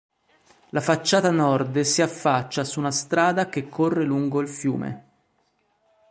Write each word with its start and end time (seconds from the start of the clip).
La 0.69 0.81
facciata 0.81 1.29
nord 1.29 1.79
si 1.81 2.01
affaccia 2.01 2.63
su 2.63 2.79
una 2.79 2.89
strada 2.89 3.49
che 3.49 3.69
corre 3.69 4.03
lungo 4.03 4.41
il 4.41 4.47
fiume. 4.49 5.05